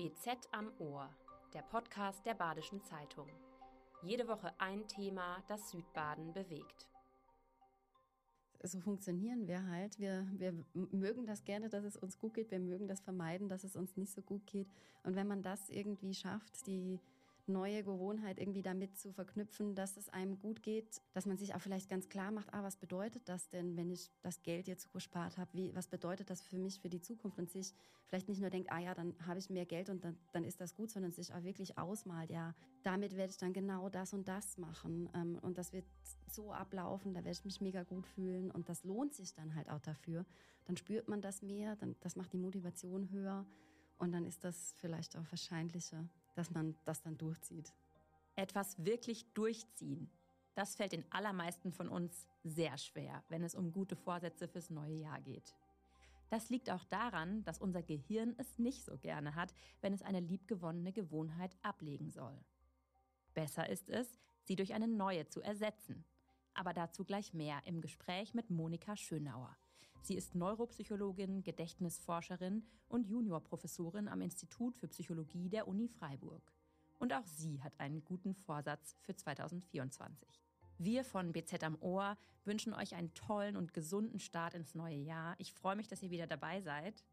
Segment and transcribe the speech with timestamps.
[0.00, 1.10] BZ am Ohr,
[1.52, 3.28] der Podcast der Badischen Zeitung.
[4.02, 6.88] Jede Woche ein Thema, das Südbaden bewegt.
[8.62, 9.98] So funktionieren wir halt.
[9.98, 12.50] Wir, wir mögen das gerne, dass es uns gut geht.
[12.50, 14.68] Wir mögen das vermeiden, dass es uns nicht so gut geht.
[15.02, 16.98] Und wenn man das irgendwie schafft, die
[17.50, 21.60] neue Gewohnheit irgendwie damit zu verknüpfen, dass es einem gut geht, dass man sich auch
[21.60, 25.38] vielleicht ganz klar macht, ah, was bedeutet das denn, wenn ich das Geld jetzt gespart
[25.38, 25.50] habe?
[25.52, 27.38] Wie, was bedeutet das für mich, für die Zukunft?
[27.38, 27.74] Und sich
[28.06, 30.60] vielleicht nicht nur denkt, ah ja, dann habe ich mehr Geld und dann, dann ist
[30.60, 34.26] das gut, sondern sich auch wirklich ausmalt, ja, damit werde ich dann genau das und
[34.28, 35.08] das machen.
[35.14, 35.84] Ähm, und das wird
[36.28, 39.68] so ablaufen, da werde ich mich mega gut fühlen und das lohnt sich dann halt
[39.68, 40.26] auch dafür.
[40.64, 43.46] Dann spürt man das mehr, dann, das macht die Motivation höher
[43.98, 47.72] und dann ist das vielleicht auch wahrscheinlicher dass man das dann durchzieht.
[48.36, 50.10] Etwas wirklich durchziehen.
[50.54, 54.94] Das fällt den allermeisten von uns sehr schwer, wenn es um gute Vorsätze fürs neue
[54.94, 55.54] Jahr geht.
[56.28, 60.20] Das liegt auch daran, dass unser Gehirn es nicht so gerne hat, wenn es eine
[60.20, 62.38] liebgewonnene Gewohnheit ablegen soll.
[63.34, 64.06] Besser ist es,
[64.44, 66.04] sie durch eine neue zu ersetzen.
[66.54, 69.56] Aber dazu gleich mehr im Gespräch mit Monika Schönauer.
[70.02, 76.42] Sie ist Neuropsychologin, Gedächtnisforscherin und Juniorprofessorin am Institut für Psychologie der Uni Freiburg.
[76.98, 80.42] Und auch sie hat einen guten Vorsatz für 2024.
[80.78, 85.34] Wir von BZ am Ohr wünschen euch einen tollen und gesunden Start ins neue Jahr.
[85.38, 87.04] Ich freue mich, dass ihr wieder dabei seid.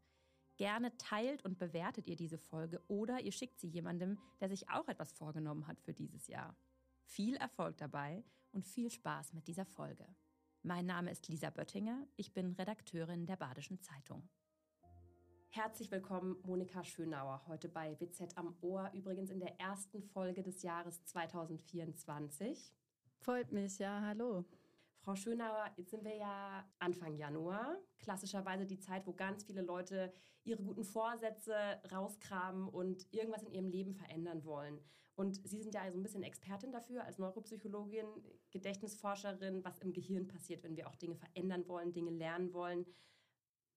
[0.56, 4.88] Gerne teilt und bewertet ihr diese Folge oder ihr schickt sie jemandem, der sich auch
[4.88, 6.56] etwas vorgenommen hat für dieses Jahr.
[7.04, 10.06] Viel Erfolg dabei und viel Spaß mit dieser Folge.
[10.68, 14.28] Mein Name ist Lisa Böttinger, ich bin Redakteurin der Badischen Zeitung.
[15.48, 20.62] Herzlich willkommen, Monika Schönauer, heute bei WZ am Ohr, übrigens in der ersten Folge des
[20.62, 22.74] Jahres 2024.
[23.16, 24.44] Freut mich, ja, hallo.
[25.08, 30.12] Frau Schönauer, jetzt sind wir ja Anfang Januar, klassischerweise die Zeit, wo ganz viele Leute
[30.44, 31.54] ihre guten Vorsätze
[31.90, 34.78] rauskramen und irgendwas in ihrem Leben verändern wollen.
[35.14, 38.04] Und Sie sind ja so ein bisschen Expertin dafür als Neuropsychologin,
[38.50, 42.84] Gedächtnisforscherin, was im Gehirn passiert, wenn wir auch Dinge verändern wollen, Dinge lernen wollen.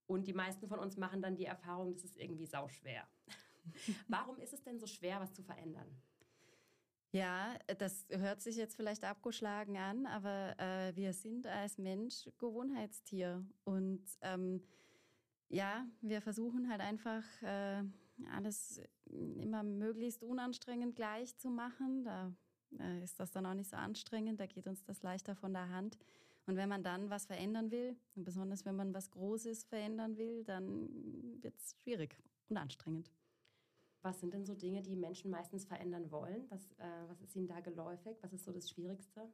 [0.08, 3.08] Und die meisten von uns machen dann die Erfahrung, das ist irgendwie sauschwer.
[4.10, 5.96] Warum ist es denn so schwer, was zu verändern?
[7.14, 13.46] Ja, das hört sich jetzt vielleicht abgeschlagen an, aber äh, wir sind als Mensch Gewohnheitstier.
[13.66, 14.64] Und ähm,
[15.50, 17.84] ja, wir versuchen halt einfach äh,
[18.32, 22.06] alles immer möglichst unanstrengend gleich zu machen.
[22.06, 22.34] Da
[22.80, 25.68] äh, ist das dann auch nicht so anstrengend, da geht uns das leichter von der
[25.68, 25.98] Hand.
[26.46, 30.90] Und wenn man dann was verändern will, besonders wenn man was Großes verändern will, dann
[31.42, 32.18] wird es schwierig
[32.48, 33.12] und anstrengend.
[34.02, 36.46] Was sind denn so Dinge, die Menschen meistens verändern wollen?
[36.50, 38.18] Was, äh, was ist ihnen da geläufig?
[38.22, 39.32] Was ist so das Schwierigste?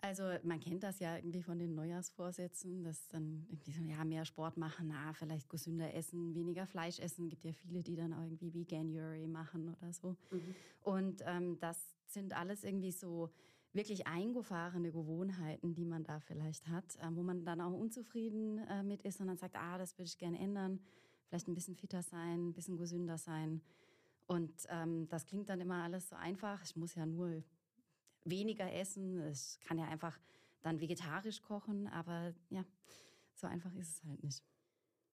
[0.00, 4.26] Also man kennt das ja irgendwie von den Neujahrsvorsätzen, dass dann irgendwie so, ja, mehr
[4.26, 7.30] Sport machen, na, vielleicht gesünder essen, weniger Fleisch essen.
[7.30, 10.16] Gibt ja viele, die dann auch irgendwie Veganuary machen oder so.
[10.30, 10.54] Mhm.
[10.82, 13.30] Und ähm, das sind alles irgendwie so
[13.72, 18.82] wirklich eingefahrene Gewohnheiten, die man da vielleicht hat, äh, wo man dann auch unzufrieden äh,
[18.82, 20.80] mit ist und dann sagt, ah, das würde ich gerne ändern
[21.26, 23.62] vielleicht ein bisschen fitter sein, ein bisschen gesünder sein.
[24.26, 26.62] Und ähm, das klingt dann immer alles so einfach.
[26.64, 27.42] Ich muss ja nur
[28.24, 29.26] weniger essen.
[29.30, 30.18] Ich kann ja einfach
[30.62, 32.64] dann vegetarisch kochen, aber ja,
[33.34, 34.42] so einfach ist es halt nicht.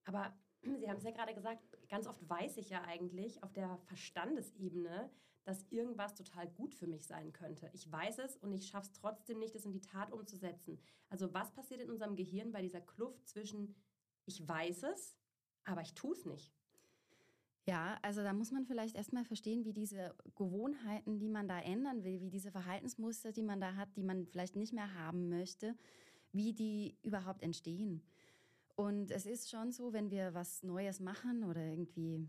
[0.04, 0.34] Aber
[0.78, 5.10] Sie haben es ja gerade gesagt, ganz oft weiß ich ja eigentlich auf der Verstandesebene,
[5.44, 7.68] dass irgendwas total gut für mich sein könnte.
[7.72, 10.80] Ich weiß es und ich schaffe es trotzdem nicht, es in die Tat umzusetzen.
[11.08, 13.74] Also was passiert in unserem Gehirn bei dieser Kluft zwischen
[14.24, 15.16] ich weiß es
[15.64, 16.52] aber ich tue es nicht.
[17.64, 22.02] Ja, also da muss man vielleicht erstmal verstehen, wie diese Gewohnheiten, die man da ändern
[22.02, 25.76] will, wie diese Verhaltensmuster, die man da hat, die man vielleicht nicht mehr haben möchte,
[26.32, 28.02] wie die überhaupt entstehen.
[28.74, 32.28] Und es ist schon so, wenn wir was Neues machen oder irgendwie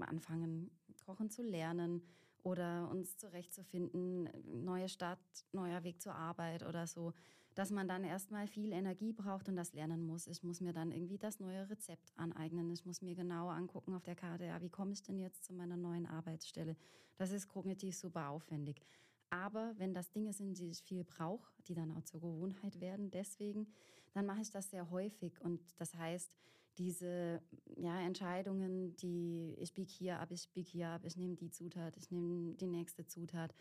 [0.00, 0.70] anfangen,
[1.04, 2.02] kochen zu lernen
[2.42, 4.28] oder uns zurechtzufinden,
[4.64, 5.18] neue Stadt,
[5.52, 7.12] neuer Weg zur Arbeit oder so,
[7.56, 10.26] dass man dann erstmal viel Energie braucht und das lernen muss.
[10.26, 12.70] Ich muss mir dann irgendwie das neue Rezept aneignen.
[12.70, 15.54] Ich muss mir genau angucken auf der Karte, ja, wie komme ich denn jetzt zu
[15.54, 16.76] meiner neuen Arbeitsstelle?
[17.16, 18.82] Das ist kognitiv super aufwendig.
[19.30, 23.10] Aber wenn das Dinge sind, die ich viel brauche, die dann auch zur Gewohnheit werden,
[23.10, 23.66] deswegen,
[24.12, 25.40] dann mache ich das sehr häufig.
[25.40, 26.36] Und das heißt,
[26.76, 27.40] diese
[27.76, 31.96] ja, Entscheidungen, die ich biege hier ab, ich biege hier ab, ich nehme die Zutat,
[31.96, 33.54] ich nehme die nächste Zutat,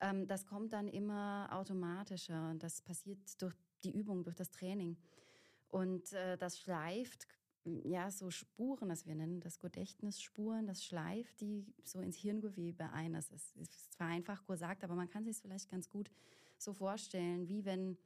[0.00, 2.50] ähm, das kommt dann immer automatischer.
[2.50, 3.54] Und das passiert durch
[3.84, 4.96] die Übung, durch das Training.
[5.68, 7.26] Und äh, das schleift
[7.64, 13.12] ja, so Spuren, das wir nennen das Gedächtnisspuren, das schleift die so ins Hirngewebe ein.
[13.12, 16.10] Das ist, ist zwar einfach gesagt, aber man kann sich es vielleicht ganz gut
[16.58, 17.98] so vorstellen, wie wenn,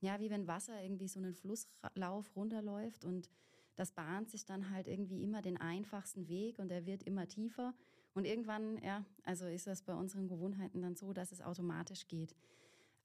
[0.00, 3.30] ja, wie wenn Wasser irgendwie so einen Flusslauf runterläuft und
[3.76, 7.74] das bahnt sich dann halt irgendwie immer den einfachsten Weg und er wird immer tiefer
[8.18, 12.34] Und irgendwann, ja, also ist das bei unseren Gewohnheiten dann so, dass es automatisch geht.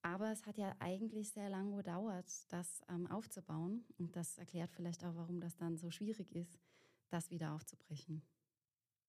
[0.01, 3.85] Aber es hat ja eigentlich sehr lange gedauert, das ähm, aufzubauen.
[3.99, 6.57] Und das erklärt vielleicht auch, warum das dann so schwierig ist,
[7.11, 8.23] das wieder aufzubrechen.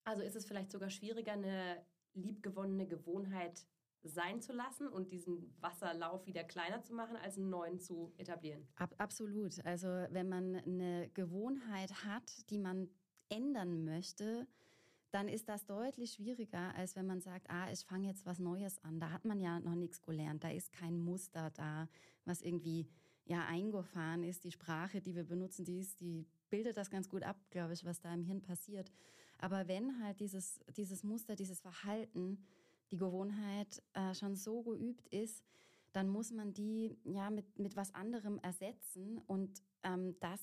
[0.05, 3.67] Also ist es vielleicht sogar schwieriger, eine liebgewonnene Gewohnheit
[4.03, 8.69] sein zu lassen und diesen Wasserlauf wieder kleiner zu machen, als einen neuen zu etablieren.
[8.77, 9.65] Ab, absolut.
[9.65, 12.91] Also wenn man eine Gewohnheit hat, die man
[13.31, 14.47] ändern möchte,
[15.15, 18.83] dann ist das deutlich schwieriger, als wenn man sagt, ah, ich fange jetzt was Neues
[18.83, 18.99] an.
[18.99, 21.89] Da hat man ja noch nichts gelernt, da ist kein Muster da,
[22.25, 22.89] was irgendwie
[23.25, 24.43] ja eingefahren ist.
[24.43, 27.85] Die Sprache, die wir benutzen, die, ist, die bildet das ganz gut ab, glaube ich,
[27.85, 28.91] was da im Hirn passiert.
[29.39, 32.45] Aber wenn halt dieses, dieses Muster, dieses Verhalten,
[32.91, 35.45] die Gewohnheit äh, schon so geübt ist,
[35.93, 39.19] dann muss man die ja mit, mit was anderem ersetzen.
[39.29, 40.41] Und ähm, das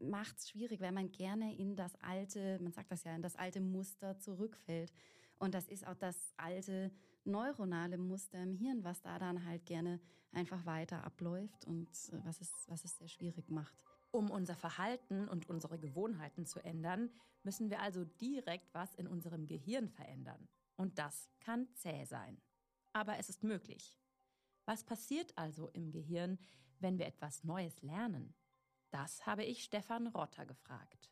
[0.00, 3.36] macht es schwierig, weil man gerne in das alte, man sagt das ja, in das
[3.36, 4.92] alte Muster zurückfällt.
[5.38, 6.90] Und das ist auch das alte
[7.24, 10.00] neuronale Muster im Hirn, was da dann halt gerne
[10.32, 13.76] einfach weiter abläuft und äh, was es, was es sehr schwierig macht.
[14.10, 17.10] Um unser Verhalten und unsere Gewohnheiten zu ändern,
[17.42, 20.48] müssen wir also direkt was in unserem Gehirn verändern.
[20.76, 22.40] Und das kann zäh sein.
[22.92, 23.98] Aber es ist möglich.
[24.64, 26.38] Was passiert also im Gehirn,
[26.78, 28.34] wenn wir etwas Neues lernen?
[28.90, 31.10] Das habe ich Stefan Rotter gefragt.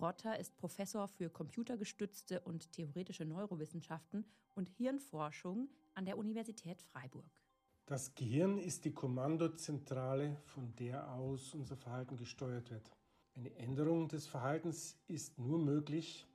[0.00, 4.24] Rotter ist Professor für computergestützte und theoretische Neurowissenschaften
[4.54, 7.30] und Hirnforschung an der Universität Freiburg.
[7.86, 12.90] Das Gehirn ist die Kommandozentrale, von der aus unser Verhalten gesteuert wird.
[13.36, 16.26] Eine Änderung des Verhaltens ist nur möglich,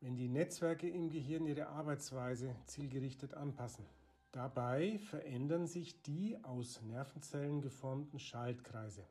[0.00, 3.84] wenn die Netzwerke im Gehirn ihre Arbeitsweise zielgerichtet anpassen.
[4.32, 9.04] Dabei verändern sich die aus Nervenzellen geformten Schaltkreise.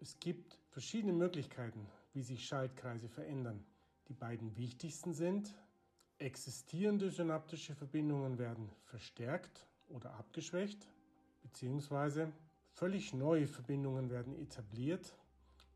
[0.00, 3.64] Es gibt verschiedene Möglichkeiten, wie sich Schaltkreise verändern.
[4.06, 5.52] Die beiden wichtigsten sind,
[6.18, 10.88] existierende synaptische Verbindungen werden verstärkt oder abgeschwächt,
[11.42, 12.32] beziehungsweise
[12.70, 15.16] völlig neue Verbindungen werden etabliert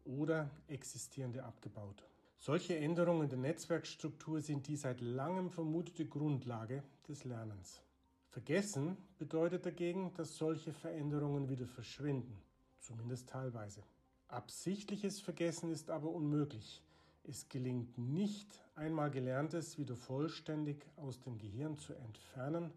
[0.05, 2.05] oder existierende abgebaut.
[2.39, 7.83] Solche Änderungen der Netzwerkstruktur sind die seit langem vermutete Grundlage des Lernens.
[8.29, 12.41] Vergessen bedeutet dagegen, dass solche Veränderungen wieder verschwinden,
[12.79, 13.83] zumindest teilweise.
[14.33, 16.83] Absichtliches Vergessen ist aber unmöglich.
[17.23, 22.73] Es gelingt nicht, einmal Gelerntes wieder vollständig aus dem Gehirn zu entfernen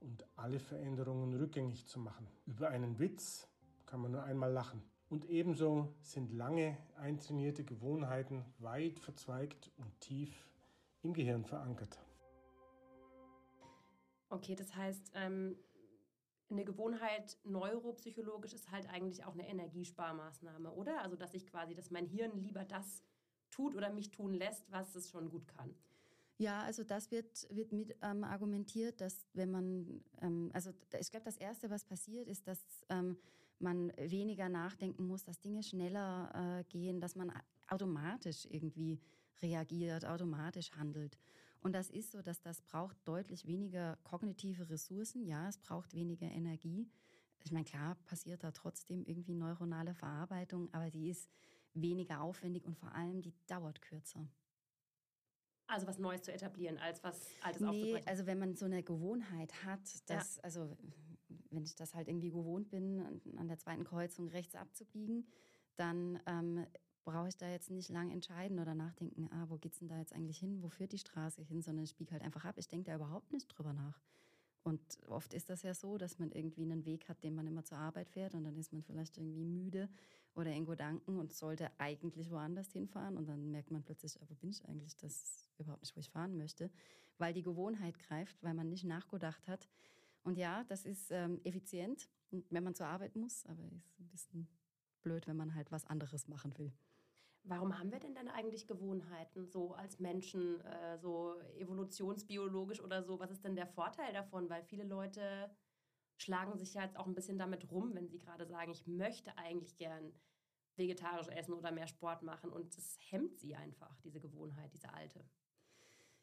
[0.00, 2.26] und alle Veränderungen rückgängig zu machen.
[2.46, 3.46] Über einen Witz
[3.84, 4.82] kann man nur einmal lachen.
[5.10, 10.46] Und ebenso sind lange eintrainierte Gewohnheiten weit verzweigt und tief
[11.02, 11.98] im Gehirn verankert.
[14.30, 15.54] Okay, das heißt, ähm,
[16.50, 21.02] eine Gewohnheit neuropsychologisch ist halt eigentlich auch eine Energiesparmaßnahme, oder?
[21.02, 23.02] Also, dass ich quasi, dass mein Hirn lieber das
[23.50, 25.74] tut oder mich tun lässt, was es schon gut kann.
[26.38, 31.24] Ja, also das wird, wird mit ähm, argumentiert, dass wenn man, ähm, also ich glaube,
[31.24, 33.18] das Erste, was passiert, ist, dass ähm,
[33.58, 37.32] man weniger nachdenken muss, dass Dinge schneller äh, gehen, dass man
[37.66, 39.00] automatisch irgendwie
[39.42, 41.18] reagiert, automatisch handelt.
[41.60, 45.24] Und das ist so, dass das braucht deutlich weniger kognitive Ressourcen.
[45.24, 46.88] Ja, es braucht weniger Energie.
[47.44, 51.30] Ich meine, klar passiert da trotzdem irgendwie neuronale Verarbeitung, aber die ist
[51.74, 54.28] weniger aufwendig und vor allem die dauert kürzer.
[55.66, 58.08] Also was Neues zu etablieren, als was Altes nee, aufzubrechen.
[58.08, 60.42] Also wenn man so eine Gewohnheit hat, dass, ja.
[60.42, 60.76] also
[61.50, 65.26] wenn ich das halt irgendwie gewohnt bin, an der zweiten Kreuzung rechts abzubiegen,
[65.76, 66.66] dann ähm,
[67.08, 70.12] brauche ich da jetzt nicht lang entscheiden oder nachdenken, ah, wo geht's denn da jetzt
[70.12, 72.56] eigentlich hin, wo führt die Straße hin, sondern ich biege halt einfach ab.
[72.58, 73.98] Ich denke da überhaupt nicht drüber nach.
[74.62, 77.64] Und oft ist das ja so, dass man irgendwie einen Weg hat, den man immer
[77.64, 79.88] zur Arbeit fährt und dann ist man vielleicht irgendwie müde
[80.34, 84.50] oder in Gedanken und sollte eigentlich woanders hinfahren und dann merkt man plötzlich, wo bin
[84.50, 86.70] ich eigentlich, das ist überhaupt nicht, wo ich fahren möchte,
[87.16, 89.66] weil die Gewohnheit greift, weil man nicht nachgedacht hat,
[90.24, 92.06] und ja, das ist ähm, effizient,
[92.50, 94.48] wenn man zur Arbeit muss, aber ist ein bisschen
[95.00, 96.70] blöd, wenn man halt was anderes machen will.
[97.48, 103.18] Warum haben wir denn dann eigentlich Gewohnheiten so als Menschen, äh, so evolutionsbiologisch oder so?
[103.18, 104.50] Was ist denn der Vorteil davon?
[104.50, 105.50] Weil viele Leute
[106.18, 109.36] schlagen sich ja jetzt auch ein bisschen damit rum, wenn sie gerade sagen, ich möchte
[109.38, 110.12] eigentlich gern
[110.76, 115.24] vegetarisch essen oder mehr Sport machen und es hemmt sie einfach, diese Gewohnheit, diese alte.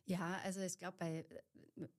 [0.06, 1.26] Ja, also ich glaube,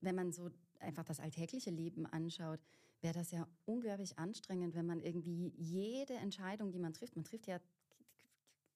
[0.01, 2.61] wenn man so einfach das alltägliche Leben anschaut,
[3.01, 7.47] wäre das ja unglaublich anstrengend, wenn man irgendwie jede Entscheidung, die man trifft, man trifft
[7.47, 7.59] ja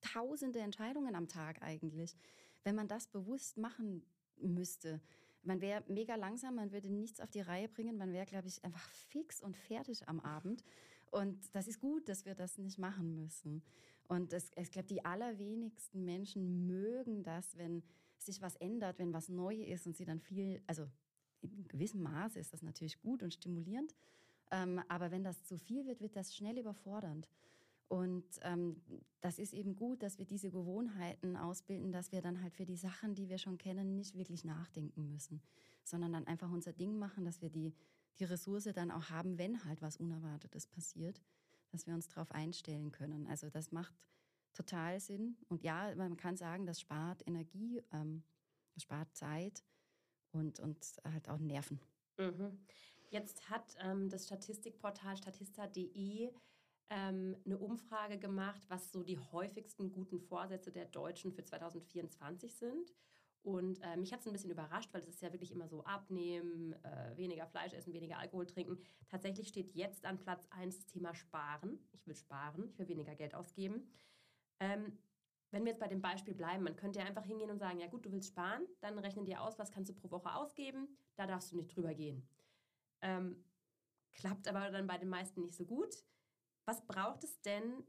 [0.01, 2.15] tausende Entscheidungen am Tag eigentlich,
[2.63, 4.03] wenn man das bewusst machen
[4.37, 5.01] müsste.
[5.43, 8.63] Man wäre mega langsam, man würde nichts auf die Reihe bringen, man wäre, glaube ich,
[8.63, 10.63] einfach fix und fertig am Abend.
[11.09, 13.63] Und das ist gut, dass wir das nicht machen müssen.
[14.07, 17.83] Und ich glaube, die allerwenigsten Menschen mögen das, wenn
[18.17, 20.87] sich was ändert, wenn was neu ist und sie dann viel, also
[21.41, 23.95] in gewissem Maße ist das natürlich gut und stimulierend.
[24.51, 27.27] Ähm, aber wenn das zu viel wird, wird das schnell überfordernd.
[27.91, 28.81] Und ähm,
[29.19, 32.77] das ist eben gut, dass wir diese Gewohnheiten ausbilden, dass wir dann halt für die
[32.77, 35.41] Sachen, die wir schon kennen, nicht wirklich nachdenken müssen,
[35.83, 37.75] sondern dann einfach unser Ding machen, dass wir die,
[38.17, 41.21] die Ressource dann auch haben, wenn halt was Unerwartetes passiert,
[41.71, 43.27] dass wir uns darauf einstellen können.
[43.27, 43.93] Also das macht
[44.53, 45.35] total Sinn.
[45.49, 48.23] Und ja, man kann sagen, das spart Energie, ähm,
[48.73, 49.65] das spart Zeit
[50.31, 51.81] und, und halt auch Nerven.
[52.17, 52.57] Mhm.
[53.09, 56.31] Jetzt hat ähm, das Statistikportal statista.de
[56.91, 62.93] ähm, eine Umfrage gemacht, was so die häufigsten guten Vorsätze der Deutschen für 2024 sind.
[63.43, 65.83] Und äh, mich hat es ein bisschen überrascht, weil es ist ja wirklich immer so
[65.85, 68.77] abnehmen, äh, weniger Fleisch essen, weniger Alkohol trinken.
[69.07, 71.79] Tatsächlich steht jetzt an Platz 1 das Thema Sparen.
[71.93, 73.87] Ich will sparen, ich will weniger Geld ausgeben.
[74.59, 74.99] Ähm,
[75.49, 77.87] wenn wir jetzt bei dem Beispiel bleiben, man könnte ja einfach hingehen und sagen, ja
[77.87, 81.25] gut, du willst sparen, dann rechnen dir aus, was kannst du pro Woche ausgeben, da
[81.25, 82.27] darfst du nicht drüber gehen.
[83.01, 83.43] Ähm,
[84.11, 86.05] klappt aber dann bei den meisten nicht so gut.
[86.65, 87.83] Was braucht es denn,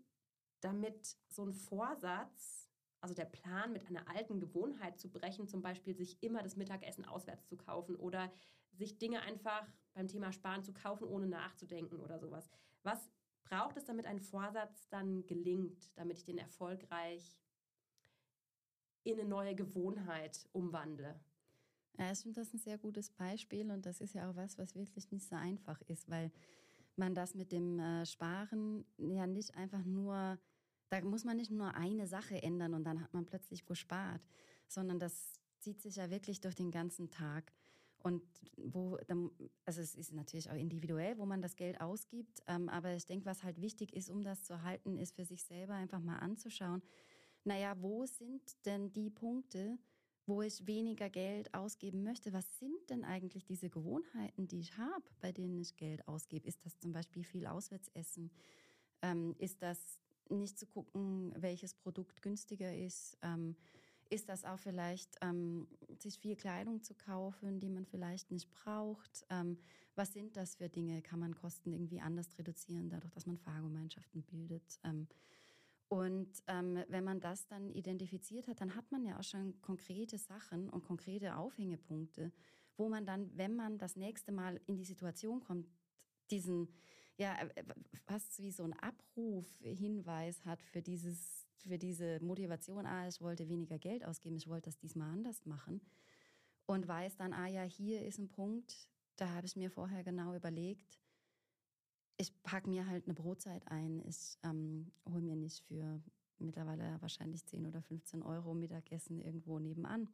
[0.60, 5.94] damit so ein Vorsatz, also der Plan mit einer alten Gewohnheit zu brechen, zum Beispiel
[5.94, 8.32] sich immer das Mittagessen auswärts zu kaufen oder
[8.72, 12.48] sich Dinge einfach beim Thema Sparen zu kaufen, ohne nachzudenken oder sowas.
[12.82, 13.10] Was
[13.44, 17.38] braucht es, damit ein Vorsatz dann gelingt, damit ich den erfolgreich
[19.04, 21.20] in eine neue Gewohnheit umwandle?
[21.98, 24.74] Ja, ich finde das ein sehr gutes Beispiel und das ist ja auch was, was
[24.74, 26.32] wirklich nicht so einfach ist, weil
[26.98, 30.38] man das mit dem äh, Sparen ja nicht einfach nur,
[30.88, 34.22] da muss man nicht nur eine Sache ändern und dann hat man plötzlich gespart,
[34.68, 37.52] sondern das zieht sich ja wirklich durch den ganzen Tag.
[37.98, 38.22] Und
[38.56, 38.98] wo,
[39.64, 43.26] also es ist natürlich auch individuell, wo man das Geld ausgibt, ähm, aber ich denke,
[43.26, 46.82] was halt wichtig ist, um das zu halten, ist für sich selber einfach mal anzuschauen,
[47.44, 49.78] naja, wo sind denn die Punkte,
[50.26, 52.32] wo ich weniger Geld ausgeben möchte.
[52.32, 56.46] Was sind denn eigentlich diese Gewohnheiten, die ich habe, bei denen ich Geld ausgebe?
[56.46, 58.30] Ist das zum Beispiel viel Auswärtsessen?
[59.02, 63.18] Ähm, ist das nicht zu gucken, welches Produkt günstiger ist?
[63.22, 63.56] Ähm,
[64.10, 65.66] ist das auch vielleicht, ähm,
[65.98, 69.24] sich viel Kleidung zu kaufen, die man vielleicht nicht braucht?
[69.30, 69.58] Ähm,
[69.94, 71.00] was sind das für Dinge?
[71.02, 74.78] Kann man Kosten irgendwie anders reduzieren, dadurch, dass man Fahrgemeinschaften bildet?
[75.92, 80.16] Und ähm, wenn man das dann identifiziert hat, dann hat man ja auch schon konkrete
[80.16, 82.32] Sachen und konkrete Aufhängepunkte,
[82.78, 85.68] wo man dann, wenn man das nächste Mal in die Situation kommt,
[86.30, 86.68] diesen,
[87.18, 87.64] ja, äh,
[88.06, 93.78] fast wie so ein Abrufhinweis hat für dieses, für diese Motivation, ah, ich wollte weniger
[93.78, 95.82] Geld ausgeben, ich wollte das diesmal anders machen.
[96.64, 100.34] Und weiß dann, ah ja, hier ist ein Punkt, da habe ich mir vorher genau
[100.34, 100.98] überlegt,
[102.16, 104.00] ich packe mir halt eine Brotzeit ein.
[104.06, 106.02] Ich ähm, hole mir nicht für
[106.38, 110.08] mittlerweile wahrscheinlich 10 oder 15 Euro Mittagessen irgendwo nebenan.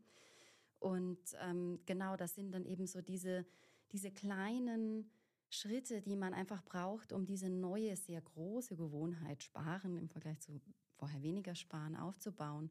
[0.79, 3.45] Und ähm, genau, das sind dann eben so diese,
[3.93, 5.11] diese kleinen
[5.51, 10.61] Schritte, die man einfach braucht, um diese neue, sehr große Gewohnheit sparen im Vergleich zu
[10.97, 12.71] vorher weniger sparen aufzubauen.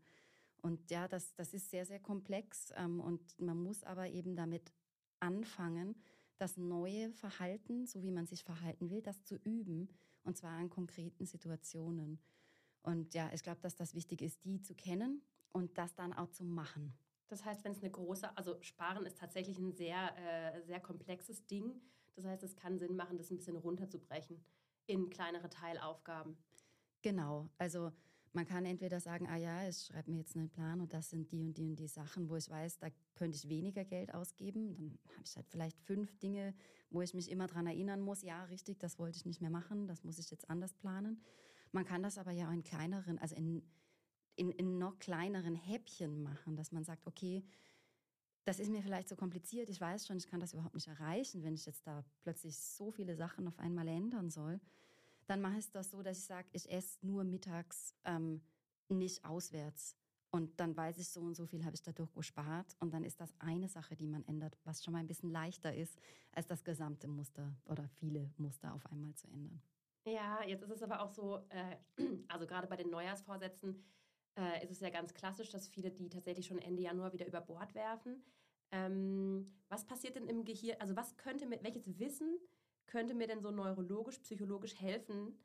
[0.62, 4.74] Und ja, das, das ist sehr, sehr komplex ähm, und man muss aber eben damit
[5.19, 5.96] anfangen,
[6.38, 9.89] das neue Verhalten, so wie man sich verhalten will, das zu üben
[10.24, 12.20] und zwar an konkreten Situationen.
[12.84, 16.29] Und ja, ich glaube, dass das wichtig ist, die zu kennen und das dann auch
[16.29, 16.94] zu machen.
[17.27, 21.46] Das heißt, wenn es eine große, also Sparen ist tatsächlich ein sehr, äh, sehr komplexes
[21.48, 21.82] Ding.
[22.15, 24.44] Das heißt, es kann Sinn machen, das ein bisschen runterzubrechen
[24.86, 26.38] in kleinere Teilaufgaben.
[27.01, 27.91] Genau, also
[28.38, 31.32] man kann entweder sagen, ah ja, ich schreibe mir jetzt einen Plan und das sind
[31.32, 34.75] die und die und die Sachen, wo ich weiß, da könnte ich weniger Geld ausgeben.
[34.75, 36.53] Dann habe ich halt vielleicht fünf Dinge,
[36.91, 39.88] wo ich mich immer dran erinnern muss, ja, richtig, das wollte ich nicht mehr machen,
[39.88, 41.20] das muss ich jetzt anders planen.
[41.72, 43.63] Man kann das aber ja auch in kleineren, also in,
[44.36, 47.44] in, in noch kleineren Häppchen machen, dass man sagt, okay,
[48.46, 51.44] das ist mir vielleicht so kompliziert, ich weiß schon, ich kann das überhaupt nicht erreichen,
[51.44, 54.62] wenn ich jetzt da plötzlich so viele Sachen auf einmal ändern soll
[55.27, 58.41] dann mache ich das so, dass ich sage, ich esse nur mittags ähm,
[58.89, 59.96] nicht auswärts.
[60.29, 62.75] Und dann weiß ich, so und so viel habe ich dadurch gespart.
[62.79, 65.74] Und dann ist das eine Sache, die man ändert, was schon mal ein bisschen leichter
[65.74, 66.00] ist,
[66.31, 69.62] als das gesamte Muster oder viele Muster auf einmal zu ändern.
[70.05, 71.77] Ja, jetzt ist es aber auch so, äh,
[72.27, 73.84] also gerade bei den Neujahrsvorsätzen
[74.38, 77.41] äh, ist es ja ganz klassisch, dass viele die tatsächlich schon Ende Januar wieder über
[77.41, 78.24] Bord werfen.
[78.72, 80.77] Ähm, was passiert denn im Gehirn?
[80.79, 82.38] Also was könnte mit, welches Wissen
[82.88, 85.38] könnte mir denn so neurologisch, psychologisch helfen,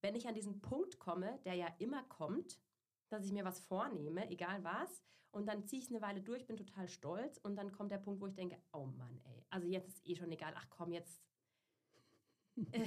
[0.00, 2.60] wenn ich an diesen Punkt komme, der ja immer kommt,
[3.08, 6.46] dass ich mir was vornehme, egal was, und dann ziehe ich es eine Weile durch,
[6.46, 9.66] bin total stolz und dann kommt der Punkt, wo ich denke, oh Mann, ey, also
[9.66, 11.22] jetzt ist eh schon egal, ach komm, jetzt,
[12.72, 12.86] äh,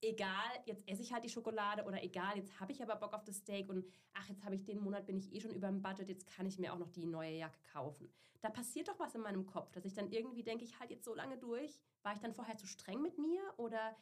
[0.00, 3.24] egal, jetzt esse ich halt die Schokolade oder egal, jetzt habe ich aber Bock auf
[3.24, 5.82] das Steak und ach, jetzt habe ich den Monat, bin ich eh schon über dem
[5.82, 8.10] Budget, jetzt kann ich mir auch noch die neue Jacke kaufen.
[8.40, 11.04] Da passiert doch was in meinem Kopf, dass ich dann irgendwie denke, ich halte jetzt
[11.04, 11.78] so lange durch.
[12.02, 13.96] War ich dann vorher zu streng mit mir oder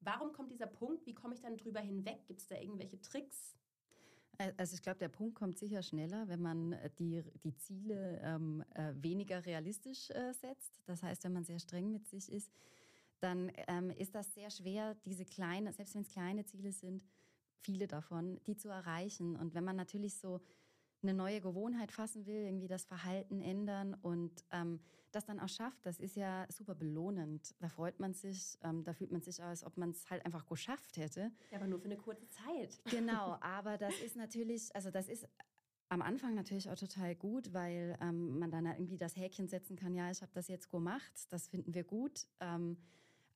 [0.00, 1.06] warum kommt dieser Punkt?
[1.06, 2.26] Wie komme ich dann drüber hinweg?
[2.26, 3.56] Gibt es da irgendwelche Tricks?
[4.58, 8.62] Also ich glaube, der Punkt kommt sicher schneller, wenn man äh, die, die Ziele ähm,
[8.74, 10.82] äh, weniger realistisch äh, setzt.
[10.84, 12.52] Das heißt, wenn man sehr streng mit sich ist,
[13.20, 17.02] dann ähm, ist das sehr schwer, diese kleinen, selbst wenn es kleine Ziele sind,
[17.60, 19.36] viele davon, die zu erreichen.
[19.36, 20.40] Und wenn man natürlich so
[21.02, 24.80] eine neue Gewohnheit fassen will, irgendwie das Verhalten ändern und ähm,
[25.12, 27.54] das dann auch schafft, das ist ja super belohnend.
[27.60, 30.46] Da freut man sich, ähm, da fühlt man sich, als ob man es halt einfach
[30.46, 31.32] geschafft hätte.
[31.50, 32.80] Ja, aber nur für eine kurze Zeit.
[33.06, 35.26] Genau, aber das ist natürlich, also das ist
[35.88, 39.94] am Anfang natürlich auch total gut, weil ähm, man dann irgendwie das Häkchen setzen kann,
[39.94, 42.26] ja, ich habe das jetzt gemacht, das finden wir gut.
[42.40, 42.76] Ähm,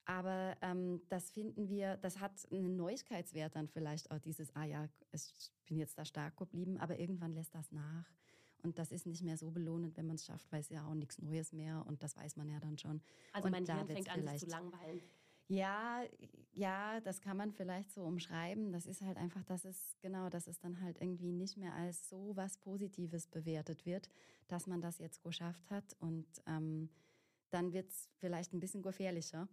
[0.05, 4.89] aber ähm, das finden wir, das hat einen Neuigkeitswert dann vielleicht auch dieses, ah ja,
[5.13, 8.07] ich bin jetzt da stark geblieben, aber irgendwann lässt das nach.
[8.63, 10.95] Und das ist nicht mehr so belohnend, wenn man es schafft, weil es ja auch
[10.95, 13.01] nichts Neues mehr und das weiß man ja dann schon.
[13.33, 15.01] Also und mein Hirn fängt an, sich zu langweilen.
[15.49, 16.03] Ja,
[16.53, 18.71] ja, das kann man vielleicht so umschreiben.
[18.71, 22.09] Das ist halt einfach, dass es, genau, dass es dann halt irgendwie nicht mehr als
[22.09, 24.09] so was Positives bewertet wird,
[24.47, 25.97] dass man das jetzt geschafft hat.
[25.99, 26.89] Und ähm,
[27.51, 29.49] dann wird es vielleicht ein bisschen gefährlicher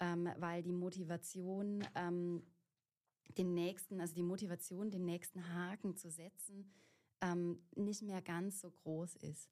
[0.00, 2.42] ähm, weil die Motivation, ähm,
[3.36, 6.72] den nächsten, also die Motivation, den nächsten Haken zu setzen,
[7.20, 9.50] ähm, nicht mehr ganz so groß ist.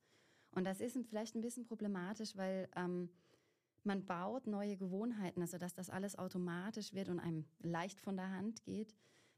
[0.52, 3.10] Und das ist vielleicht ein bisschen problematisch, weil ähm,
[3.84, 8.30] man baut neue Gewohnheiten, also dass das alles automatisch wird und einem leicht von der
[8.30, 8.94] Hand geht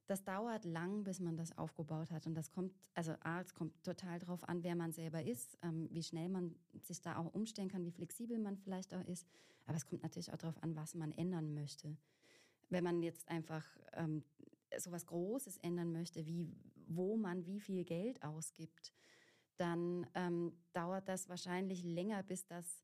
[0.09, 2.27] das dauert lang, bis man das aufgebaut hat.
[2.27, 5.87] Und das kommt, also A, es kommt total darauf an, wer man selber ist, ähm,
[5.93, 9.27] wie schnell man sich da auch umstellen kann, wie flexibel man vielleicht auch ist.
[9.69, 11.97] Aber es kommt natürlich auch darauf an, was man ändern möchte.
[12.71, 14.25] Wenn man jetzt einfach ähm,
[14.77, 16.49] so was Großes ändern möchte, wie
[16.91, 18.95] wo man wie viel Geld ausgibt,
[19.59, 22.83] dann ähm, dauert das wahrscheinlich länger, bis das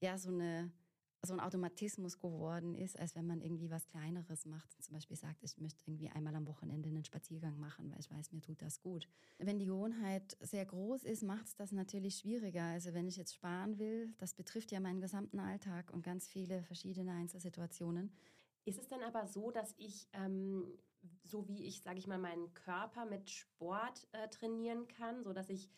[0.00, 0.70] ja so eine
[1.22, 4.70] so ein Automatismus geworden ist, als wenn man irgendwie was Kleineres macht.
[4.82, 8.32] Zum Beispiel sagt, ich möchte irgendwie einmal am Wochenende einen Spaziergang machen, weil ich weiß,
[8.32, 9.06] mir tut das gut.
[9.38, 12.64] Wenn die Gewohnheit sehr groß ist, macht es das natürlich schwieriger.
[12.64, 16.62] Also wenn ich jetzt sparen will, das betrifft ja meinen gesamten Alltag und ganz viele
[16.62, 18.10] verschiedene Einzelsituationen.
[18.64, 20.64] Ist es dann aber so, dass ich, ähm,
[21.24, 25.50] so wie ich, sage ich mal, meinen Körper mit Sport äh, trainieren kann, so dass
[25.50, 25.70] ich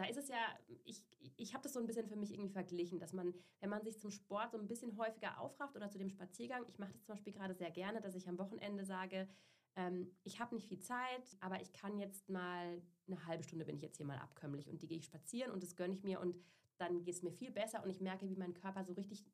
[0.00, 1.04] da ist es ja, ich,
[1.36, 4.00] ich habe das so ein bisschen für mich irgendwie verglichen, dass man, wenn man sich
[4.00, 7.16] zum Sport so ein bisschen häufiger aufrafft oder zu dem Spaziergang, ich mache das zum
[7.16, 9.28] Beispiel gerade sehr gerne, dass ich am Wochenende sage,
[9.76, 13.76] ähm, ich habe nicht viel Zeit, aber ich kann jetzt mal, eine halbe Stunde bin
[13.76, 16.18] ich jetzt hier mal abkömmlich und die gehe ich spazieren und das gönne ich mir
[16.18, 16.34] und
[16.78, 19.26] dann geht es mir viel besser und ich merke, wie mein Körper so richtig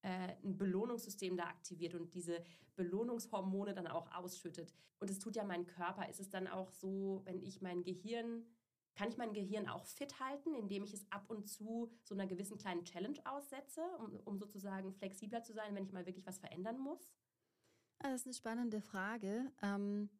[0.00, 2.42] äh, ein Belohnungssystem da aktiviert und diese
[2.76, 4.72] Belohnungshormone dann auch ausschüttet.
[5.00, 6.08] Und es tut ja mein Körper.
[6.08, 8.46] Ist es dann auch so, wenn ich mein Gehirn
[8.94, 12.26] kann ich mein Gehirn auch fit halten, indem ich es ab und zu so einer
[12.26, 16.38] gewissen kleinen Challenge aussetze, um, um sozusagen flexibler zu sein, wenn ich mal wirklich was
[16.38, 17.10] verändern muss?
[17.98, 19.50] Ah, das ist eine spannende Frage.
[19.62, 20.10] Ähm,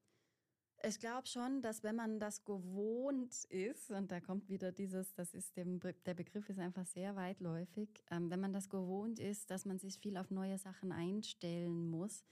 [0.83, 5.33] ich glaube schon, dass wenn man das gewohnt ist, und da kommt wieder dieses, das
[5.35, 9.65] ist dem, der Begriff ist einfach sehr weitläufig, ähm, wenn man das gewohnt ist, dass
[9.65, 12.23] man sich viel auf neue Sachen einstellen muss,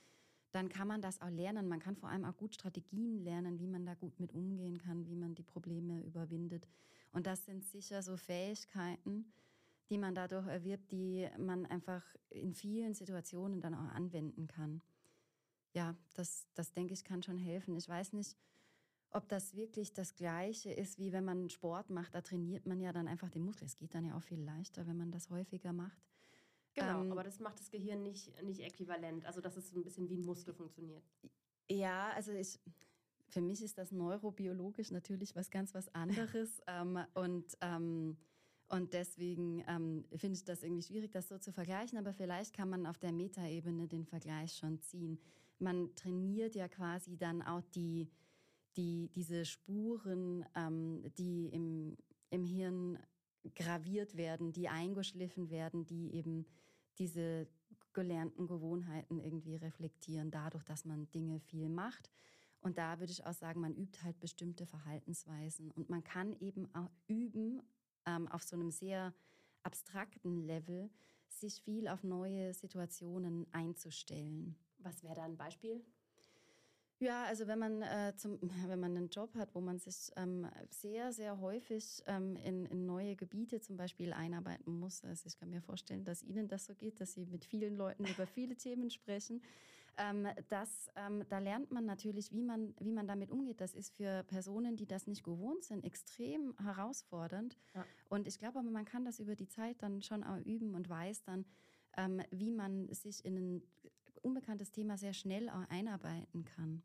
[0.52, 1.66] dann kann man das auch lernen.
[1.66, 5.06] Man kann vor allem auch gut Strategien lernen, wie man da gut mit umgehen kann,
[5.06, 6.68] wie man die Probleme überwindet.
[7.12, 9.32] Und das sind sicher so Fähigkeiten,
[9.88, 14.82] die man dadurch erwirbt, die man einfach in vielen Situationen dann auch anwenden kann.
[15.74, 17.74] Ja, das, das denke ich, kann schon helfen.
[17.76, 18.36] Ich weiß nicht,
[19.10, 22.14] ob das wirklich das Gleiche ist, wie wenn man Sport macht.
[22.14, 23.66] Da trainiert man ja dann einfach den Muskel.
[23.66, 26.11] Es geht dann ja auch viel leichter, wenn man das häufiger macht.
[26.74, 29.26] Genau, ähm, aber das macht das Gehirn nicht, nicht äquivalent.
[29.26, 31.04] Also, dass es so ein bisschen wie ein Muskel funktioniert.
[31.68, 32.58] Ja, also ich,
[33.28, 36.62] für mich ist das neurobiologisch natürlich was ganz was anderes.
[36.66, 38.16] ähm, und, ähm,
[38.68, 41.98] und deswegen ähm, finde ich das irgendwie schwierig, das so zu vergleichen.
[41.98, 45.18] Aber vielleicht kann man auf der Metaebene den Vergleich schon ziehen.
[45.58, 48.08] Man trainiert ja quasi dann auch die,
[48.76, 51.96] die, diese Spuren, ähm, die im,
[52.30, 52.98] im Hirn
[53.54, 56.46] graviert werden, die eingeschliffen werden, die eben
[57.02, 57.48] diese
[57.92, 62.10] gelernten Gewohnheiten irgendwie reflektieren, dadurch, dass man Dinge viel macht.
[62.60, 65.72] Und da würde ich auch sagen, man übt halt bestimmte Verhaltensweisen.
[65.72, 67.60] Und man kann eben auch üben,
[68.06, 69.12] ähm, auf so einem sehr
[69.64, 70.90] abstrakten Level,
[71.28, 74.54] sich viel auf neue Situationen einzustellen.
[74.78, 75.84] Was wäre da ein Beispiel?
[77.02, 78.38] Ja, also wenn man, äh, zum,
[78.68, 82.86] wenn man einen Job hat, wo man sich ähm, sehr, sehr häufig ähm, in, in,
[82.86, 86.76] neue Gebiete zum Beispiel einarbeiten muss, also ich kann mir vorstellen, dass Ihnen das so
[86.76, 89.42] geht, dass Sie mit vielen Leuten über viele Themen sprechen,
[89.98, 93.60] Ähm, das, ähm, da lernt man natürlich, wie man, wie man damit umgeht.
[93.60, 97.58] Das ist für Personen, die das nicht gewohnt sind, extrem herausfordernd.
[97.74, 97.84] Ja.
[98.08, 100.88] Und ich glaube aber, man kann das über die Zeit dann schon auch üben und
[100.88, 101.44] weiß dann,
[101.98, 103.62] ähm, wie man sich in ein
[104.22, 106.82] unbekanntes Thema sehr schnell auch einarbeiten kann.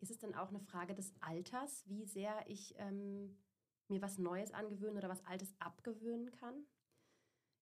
[0.00, 3.36] Ist es dann auch eine Frage des Alters, wie sehr ich ähm,
[3.88, 6.64] mir was Neues angewöhnen oder was Altes abgewöhnen kann?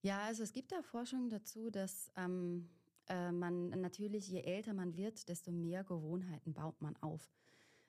[0.03, 2.71] Ja, also es gibt da Forschung dazu, dass ähm,
[3.09, 7.29] äh, man natürlich, je älter man wird, desto mehr Gewohnheiten baut man auf.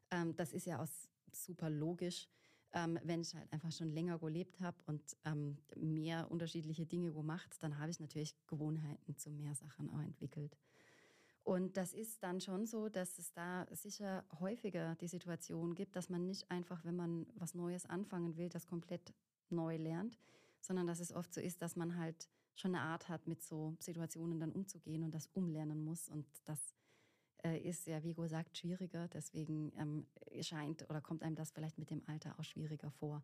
[0.10, 0.88] Ähm, das ist ja auch
[1.32, 2.28] super logisch.
[2.72, 7.56] Ähm, wenn ich halt einfach schon länger gelebt habe und ähm, mehr unterschiedliche Dinge gemacht,
[7.62, 10.56] dann habe ich natürlich Gewohnheiten zu mehr Sachen auch entwickelt.
[11.50, 16.08] Und das ist dann schon so, dass es da sicher häufiger die Situation gibt, dass
[16.08, 19.16] man nicht einfach, wenn man was Neues anfangen will, das komplett
[19.50, 20.20] neu lernt,
[20.62, 23.76] sondern dass es oft so ist, dass man halt schon eine Art hat, mit so
[23.80, 26.08] Situationen dann umzugehen und das umlernen muss.
[26.08, 26.76] Und das
[27.44, 29.08] äh, ist ja, wie gesagt, schwieriger.
[29.08, 30.06] Deswegen ähm,
[30.42, 33.24] scheint oder kommt einem das vielleicht mit dem Alter auch schwieriger vor.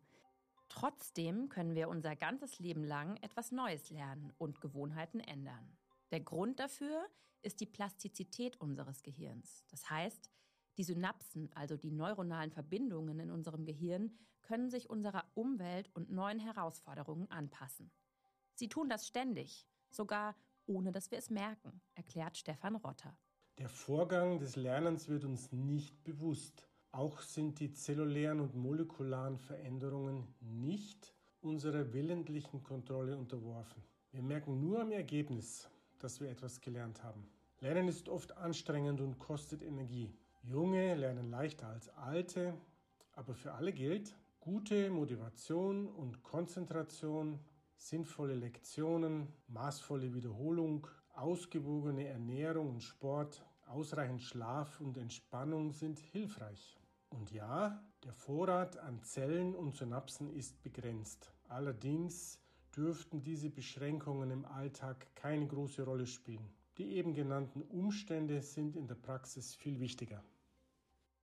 [0.68, 5.76] Trotzdem können wir unser ganzes Leben lang etwas Neues lernen und Gewohnheiten ändern.
[6.10, 7.06] Der Grund dafür
[7.42, 9.64] ist die Plastizität unseres Gehirns.
[9.70, 10.30] Das heißt,
[10.76, 16.38] die Synapsen, also die neuronalen Verbindungen in unserem Gehirn, können sich unserer Umwelt und neuen
[16.38, 17.90] Herausforderungen anpassen.
[18.54, 23.16] Sie tun das ständig, sogar ohne dass wir es merken, erklärt Stefan Rotter.
[23.58, 26.68] Der Vorgang des Lernens wird uns nicht bewusst.
[26.92, 33.82] Auch sind die zellulären und molekularen Veränderungen nicht unserer willentlichen Kontrolle unterworfen.
[34.10, 37.28] Wir merken nur am Ergebnis, dass wir etwas gelernt haben.
[37.60, 40.12] Lernen ist oft anstrengend und kostet Energie.
[40.42, 42.54] Junge lernen leichter als alte,
[43.12, 47.40] aber für alle gilt, gute Motivation und Konzentration,
[47.76, 56.78] sinnvolle Lektionen, maßvolle Wiederholung, ausgewogene Ernährung und Sport, ausreichend Schlaf und Entspannung sind hilfreich.
[57.08, 61.32] Und ja, der Vorrat an Zellen und Synapsen ist begrenzt.
[61.48, 62.40] Allerdings
[62.76, 66.48] dürften diese Beschränkungen im Alltag keine große Rolle spielen.
[66.78, 70.22] Die eben genannten Umstände sind in der Praxis viel wichtiger.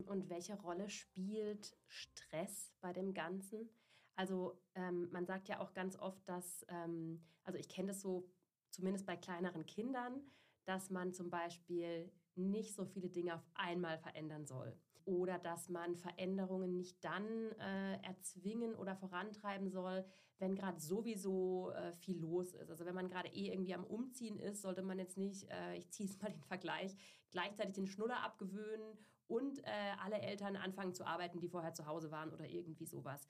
[0.05, 3.69] Und welche Rolle spielt Stress bei dem Ganzen?
[4.15, 8.27] Also ähm, man sagt ja auch ganz oft, dass, ähm, also ich kenne das so
[8.69, 10.21] zumindest bei kleineren Kindern,
[10.65, 14.75] dass man zum Beispiel nicht so viele Dinge auf einmal verändern soll.
[15.05, 17.25] Oder dass man Veränderungen nicht dann
[17.59, 20.05] äh, erzwingen oder vorantreiben soll,
[20.39, 22.69] wenn gerade sowieso äh, viel los ist.
[22.69, 25.89] Also wenn man gerade eh irgendwie am Umziehen ist, sollte man jetzt nicht, äh, ich
[25.91, 26.95] ziehe es mal den Vergleich,
[27.31, 32.11] gleichzeitig den Schnuller abgewöhnen und äh, alle Eltern anfangen zu arbeiten, die vorher zu Hause
[32.11, 33.29] waren oder irgendwie sowas.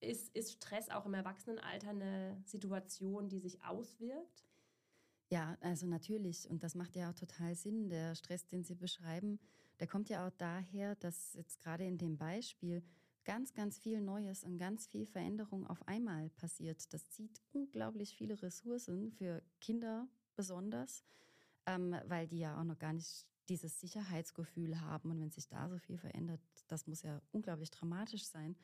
[0.00, 4.46] Ist, ist Stress auch im Erwachsenenalter eine Situation, die sich auswirkt?
[5.28, 6.48] Ja, also natürlich.
[6.48, 7.88] Und das macht ja auch total Sinn.
[7.88, 9.40] Der Stress, den Sie beschreiben,
[9.80, 12.82] der kommt ja auch daher, dass jetzt gerade in dem Beispiel
[13.24, 16.92] ganz, ganz viel Neues und ganz viel Veränderung auf einmal passiert.
[16.92, 21.04] Das zieht unglaublich viele Ressourcen für Kinder besonders,
[21.66, 25.10] ähm, weil die ja auch noch gar nicht dieses Sicherheitsgefühl haben.
[25.10, 28.56] Und wenn sich da so viel verändert, das muss ja unglaublich dramatisch sein.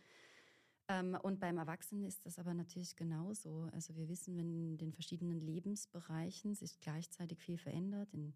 [0.89, 3.69] Ähm, und beim Erwachsenen ist das aber natürlich genauso.
[3.73, 8.35] Also wir wissen, wenn in den verschiedenen Lebensbereichen sich gleichzeitig viel verändert, in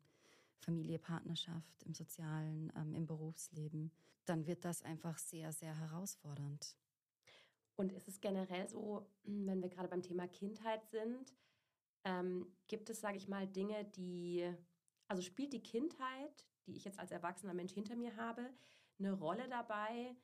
[0.60, 3.92] Familie, Partnerschaft, im sozialen, ähm, im Berufsleben,
[4.24, 6.76] dann wird das einfach sehr, sehr herausfordernd.
[7.76, 11.34] Und ist es generell so, wenn wir gerade beim Thema Kindheit sind,
[12.04, 14.50] ähm, gibt es, sage ich mal, Dinge, die,
[15.08, 18.50] also spielt die Kindheit, die ich jetzt als erwachsener Mensch hinter mir habe,
[18.98, 20.16] eine Rolle dabei,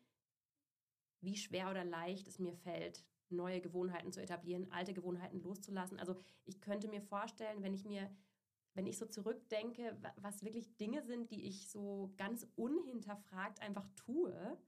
[1.21, 5.99] wie schwer oder leicht es mir fällt, neue Gewohnheiten zu etablieren, alte Gewohnheiten loszulassen.
[5.99, 8.11] Also ich könnte mir vorstellen, wenn ich mir,
[8.74, 14.58] wenn ich so zurückdenke, was wirklich Dinge sind, die ich so ganz unhinterfragt einfach tue,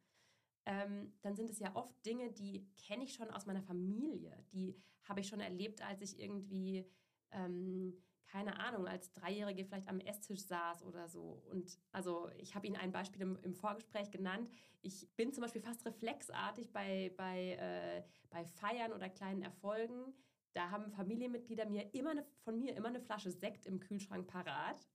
[0.66, 4.44] ähm, dann sind es ja oft Dinge, die kenne ich schon aus meiner Familie.
[4.52, 6.86] Die habe ich schon erlebt, als ich irgendwie
[7.30, 8.02] ähm,
[8.34, 11.40] keine Ahnung, als Dreijährige vielleicht am Esstisch saß oder so.
[11.50, 14.50] Und also ich habe Ihnen ein Beispiel im, im, Vorgespräch genannt.
[14.82, 20.14] Ich bin zum Beispiel fast reflexartig bei, bei, äh, bei Feiern oder kleinen Erfolgen.
[20.54, 24.88] Da haben Familienmitglieder mir immer eine, von mir immer eine Flasche Sekt im Kühlschrank parat.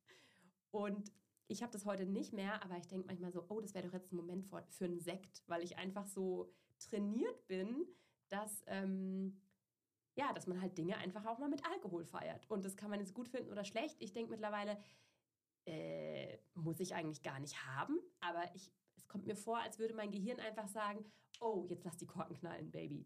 [0.71, 1.11] Und
[1.47, 3.93] ich habe das heute nicht mehr, aber ich denke manchmal so, oh, das wäre doch
[3.93, 7.85] jetzt ein Moment für, für einen Sekt, weil ich einfach so trainiert bin,
[8.29, 9.41] dass, ähm,
[10.15, 12.49] ja, dass man halt Dinge einfach auch mal mit Alkohol feiert.
[12.49, 13.97] Und das kann man jetzt gut finden oder schlecht.
[13.99, 14.77] Ich denke mittlerweile,
[15.65, 19.93] äh, muss ich eigentlich gar nicht haben, aber ich, es kommt mir vor, als würde
[19.93, 21.03] mein Gehirn einfach sagen,
[21.41, 23.05] oh, jetzt lass die Korken knallen, Baby.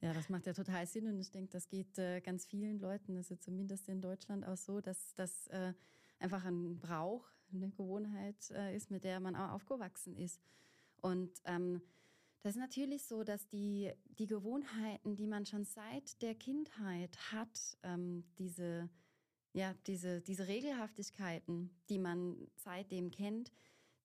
[0.00, 3.16] Ja, das macht ja total Sinn und ich denke, das geht äh, ganz vielen Leuten,
[3.16, 5.72] also zumindest in Deutschland auch so, dass, dass äh,
[6.18, 10.40] einfach ein Brauch, eine Gewohnheit äh, ist, mit der man auch aufgewachsen ist.
[11.00, 11.80] Und ähm,
[12.42, 17.76] das ist natürlich so, dass die, die Gewohnheiten, die man schon seit der Kindheit hat,
[17.82, 18.88] ähm, diese,
[19.52, 23.52] ja, diese, diese Regelhaftigkeiten, die man seitdem kennt,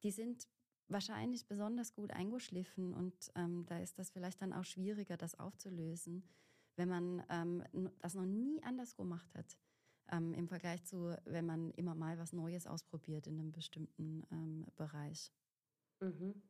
[0.03, 0.47] die sind
[0.91, 6.23] wahrscheinlich besonders gut eingeschliffen und ähm, da ist das vielleicht dann auch schwieriger, das aufzulösen,
[6.75, 7.63] wenn man ähm,
[7.99, 9.57] das noch nie anders gemacht hat.
[10.11, 14.65] Ähm, Im Vergleich zu, wenn man immer mal was Neues ausprobiert in einem bestimmten ähm,
[14.75, 15.31] Bereich.
[16.01, 16.41] Mhm.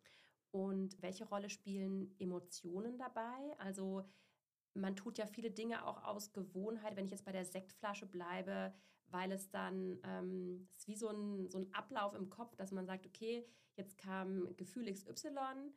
[0.52, 3.58] Und welche Rolle spielen Emotionen dabei?
[3.60, 4.04] Also
[4.74, 6.96] man tut ja viele Dinge auch aus Gewohnheit.
[6.96, 8.74] Wenn ich jetzt bei der Sektflasche bleibe,
[9.12, 12.86] weil es dann ähm, ist wie so ein, so ein Ablauf im Kopf, dass man
[12.86, 13.46] sagt, okay,
[13.76, 15.72] jetzt kam Gefühl XY,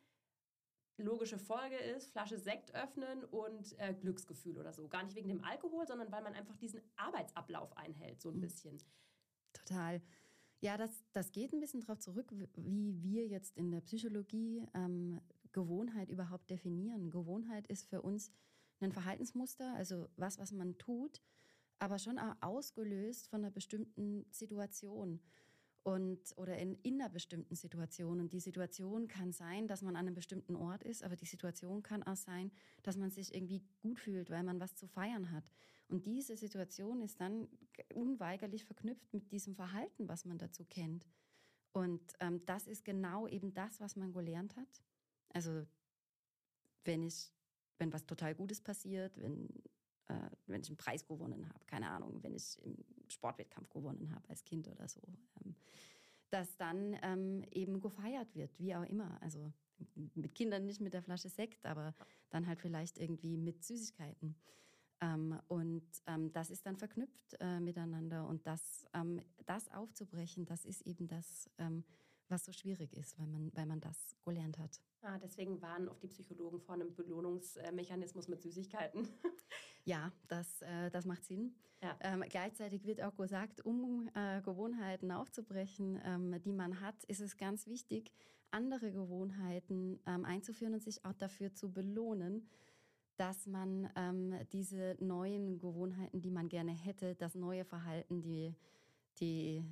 [0.99, 4.89] logische Folge ist, Flasche Sekt öffnen und äh, Glücksgefühl oder so.
[4.89, 8.43] Gar nicht wegen dem Alkohol, sondern weil man einfach diesen Arbeitsablauf einhält, so ein mhm.
[8.43, 8.79] bisschen.
[9.53, 10.01] Total.
[10.61, 15.21] Ja, das, das geht ein bisschen darauf zurück, wie wir jetzt in der Psychologie ähm,
[15.53, 17.11] Gewohnheit überhaupt definieren.
[17.11, 18.31] Gewohnheit ist für uns
[18.81, 21.21] ein Verhaltensmuster, also was, was man tut,
[21.79, 25.21] aber schon auch ausgelöst von einer bestimmten Situation
[25.85, 28.19] und oder in, in einer bestimmten Situation.
[28.19, 31.83] Und die Situation kann sein, dass man an einem bestimmten Ort ist, aber die Situation
[31.83, 32.51] kann auch sein,
[32.83, 35.45] dass man sich irgendwie gut fühlt, weil man was zu feiern hat.
[35.89, 37.49] Und diese Situation ist dann
[37.93, 41.07] unweigerlich verknüpft mit diesem Verhalten, was man dazu kennt.
[41.73, 44.83] Und ähm, das ist genau eben das, was man gelernt hat.
[45.35, 45.67] Also
[46.85, 47.31] wenn ich,
[47.79, 49.49] wenn was total Gutes passiert, wenn
[50.09, 52.77] äh, wenn ich einen Preis gewonnen habe, keine Ahnung, wenn ich im
[53.09, 55.01] Sportwettkampf gewonnen habe als Kind oder so,
[55.45, 55.55] ähm,
[56.31, 59.21] dass dann ähm, eben gefeiert wird, wie auch immer.
[59.23, 59.53] Also
[60.15, 61.95] mit Kindern nicht mit der Flasche Sekt, aber
[62.31, 64.37] dann halt vielleicht irgendwie mit Süßigkeiten.
[65.01, 68.27] Ähm, und ähm, das ist dann verknüpft äh, miteinander.
[68.27, 71.85] Und das, ähm, das aufzubrechen, das ist eben das, ähm,
[72.29, 74.81] was so schwierig ist, weil man, weil man das gelernt hat.
[75.07, 79.09] Ah, deswegen waren oft die Psychologen vor einem Belohnungsmechanismus mit Süßigkeiten.
[79.87, 81.55] Ja, das, äh, das macht Sinn.
[81.83, 81.95] Ja.
[82.01, 87.37] Ähm, gleichzeitig wird auch gesagt, um äh, Gewohnheiten aufzubrechen, ähm, die man hat, ist es
[87.37, 88.11] ganz wichtig,
[88.51, 92.49] andere Gewohnheiten ähm, einzuführen und sich auch dafür zu belohnen,
[93.19, 98.55] dass man ähm, diese neuen Gewohnheiten, die man gerne hätte, das neue Verhalten, die,
[99.21, 99.63] die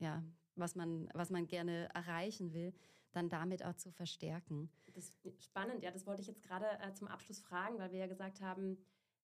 [0.00, 0.24] ja,
[0.56, 2.72] was man, was man gerne erreichen will,
[3.12, 4.70] dann damit auch zu verstärken.
[4.86, 7.98] Das ist spannend, ja, das wollte ich jetzt gerade äh, zum Abschluss fragen, weil wir
[7.98, 8.78] ja gesagt haben,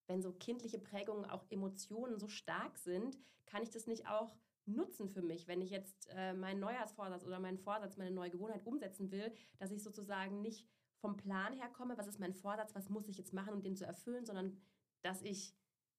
[0.06, 5.08] wenn so kindliche Prägungen, auch Emotionen so stark sind, kann ich das nicht auch nutzen
[5.08, 9.10] für mich, wenn ich jetzt äh, meinen Neujahrsvorsatz oder meinen Vorsatz, meine neue Gewohnheit umsetzen
[9.10, 10.68] will, dass ich sozusagen nicht
[10.98, 13.76] vom Plan her komme, was ist mein Vorsatz, was muss ich jetzt machen, um den
[13.76, 14.56] zu erfüllen, sondern
[15.02, 15.54] dass ich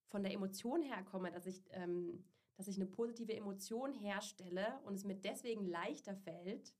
[0.08, 2.26] von der Emotion her komme, dass ich ähm,
[2.58, 6.73] dass ich eine positive Emotion herstelle und es mir deswegen leichter fällt,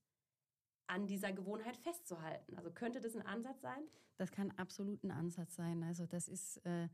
[0.88, 2.56] an dieser Gewohnheit festzuhalten.
[2.56, 3.84] Also könnte das ein Ansatz sein?
[4.18, 5.84] Das kann absolut ein Ansatz sein.
[5.84, 6.88] Also das ist, äh,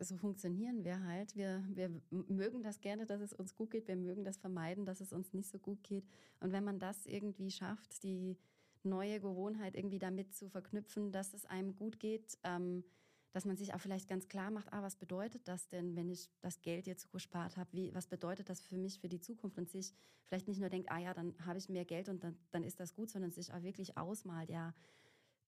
[0.00, 1.36] so funktionieren wir halt.
[1.36, 3.88] Wir, wir mögen das gerne, dass es uns gut geht.
[3.88, 6.06] Wir mögen das vermeiden, dass es uns nicht so gut geht.
[6.40, 8.38] Und wenn man das irgendwie schafft, die
[8.82, 12.84] neue Gewohnheit irgendwie damit zu verknüpfen, dass es einem gut geht, ähm,
[13.32, 16.30] dass man sich auch vielleicht ganz klar macht, ah, was bedeutet das denn, wenn ich
[16.40, 17.72] das Geld jetzt gespart habe?
[17.72, 19.58] Wie, was bedeutet das für mich, für die Zukunft?
[19.58, 19.94] Und sich
[20.26, 22.80] vielleicht nicht nur denkt, ah ja, dann habe ich mehr Geld und dann, dann ist
[22.80, 24.74] das gut, sondern sich auch wirklich ausmalt, ja,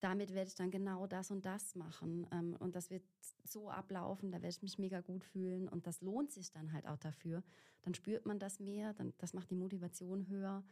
[0.00, 2.26] damit werde ich dann genau das und das machen.
[2.32, 3.02] Ähm, und das wird
[3.44, 6.86] so ablaufen, da werde ich mich mega gut fühlen und das lohnt sich dann halt
[6.86, 7.42] auch dafür.
[7.82, 10.64] Dann spürt man das mehr, dann, das macht die Motivation höher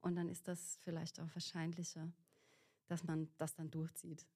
[0.00, 2.12] und dann ist das vielleicht auch wahrscheinlicher,
[2.86, 4.26] dass man das dann durchzieht.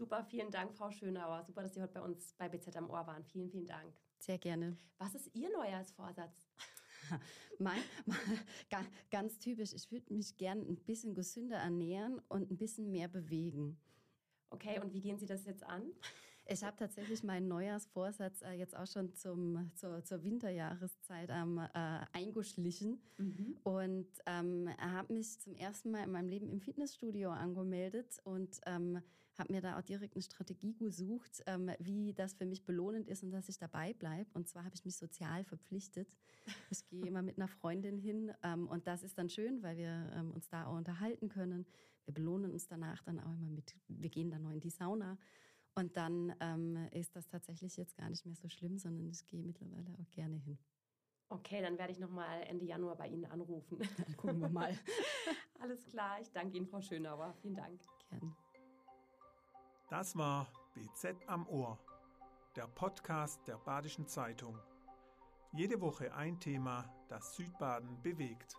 [0.00, 1.44] Super, vielen Dank, Frau Schönauer.
[1.44, 3.22] Super, dass Sie heute bei uns bei BZ am Ohr waren.
[3.22, 3.92] Vielen, vielen Dank.
[4.18, 4.74] Sehr gerne.
[4.96, 6.48] Was ist Ihr Neujahrsvorsatz?
[7.58, 12.90] mein, mein, ganz typisch, ich würde mich gern ein bisschen gesünder ernähren und ein bisschen
[12.90, 13.78] mehr bewegen.
[14.48, 15.82] Okay, und wie gehen Sie das jetzt an?
[16.46, 22.06] Ich habe tatsächlich meinen Neujahrsvorsatz äh, jetzt auch schon zum, zur, zur Winterjahreszeit ähm, äh,
[22.14, 23.58] eingeschlichen mhm.
[23.64, 29.02] und ähm, habe mich zum ersten Mal in meinem Leben im Fitnessstudio angemeldet und ähm,
[29.40, 33.24] habe mir da auch direkt eine Strategie gesucht, ähm, wie das für mich belohnend ist
[33.24, 34.30] und dass ich dabei bleibe.
[34.34, 36.16] Und zwar habe ich mich sozial verpflichtet.
[36.70, 40.12] Ich gehe immer mit einer Freundin hin ähm, und das ist dann schön, weil wir
[40.14, 41.66] ähm, uns da auch unterhalten können.
[42.04, 45.18] Wir belohnen uns danach dann auch immer mit, wir gehen dann noch in die Sauna.
[45.74, 49.42] Und dann ähm, ist das tatsächlich jetzt gar nicht mehr so schlimm, sondern ich gehe
[49.42, 50.58] mittlerweile auch gerne hin.
[51.28, 53.78] Okay, dann werde ich nochmal Ende Januar bei Ihnen anrufen.
[53.78, 54.76] Dann gucken wir mal.
[55.60, 57.34] Alles klar, ich danke Ihnen, Frau Schönauer.
[57.40, 57.80] Vielen Dank.
[58.08, 58.34] Gerne.
[59.90, 61.76] Das war BZ am Ohr,
[62.54, 64.56] der Podcast der Badischen Zeitung.
[65.52, 68.54] Jede Woche ein Thema, das Südbaden bewegt.